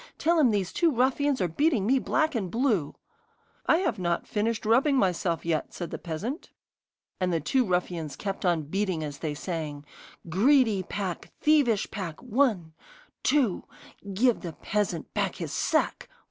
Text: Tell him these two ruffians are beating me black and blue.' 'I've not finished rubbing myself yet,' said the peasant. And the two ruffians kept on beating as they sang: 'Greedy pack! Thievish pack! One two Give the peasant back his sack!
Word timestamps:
Tell 0.17 0.39
him 0.39 0.49
these 0.49 0.73
two 0.73 0.89
ruffians 0.91 1.41
are 1.41 1.47
beating 1.47 1.85
me 1.85 1.99
black 1.99 2.33
and 2.33 2.49
blue.' 2.49 2.95
'I've 3.67 3.99
not 3.99 4.25
finished 4.25 4.65
rubbing 4.65 4.95
myself 4.97 5.45
yet,' 5.45 5.75
said 5.75 5.91
the 5.91 5.99
peasant. 5.99 6.49
And 7.19 7.31
the 7.31 7.39
two 7.39 7.63
ruffians 7.63 8.15
kept 8.15 8.43
on 8.43 8.63
beating 8.63 9.03
as 9.03 9.19
they 9.19 9.35
sang: 9.35 9.85
'Greedy 10.27 10.81
pack! 10.81 11.29
Thievish 11.39 11.91
pack! 11.91 12.19
One 12.23 12.73
two 13.21 13.65
Give 14.11 14.41
the 14.41 14.53
peasant 14.53 15.13
back 15.13 15.35
his 15.35 15.51
sack! 15.53 16.09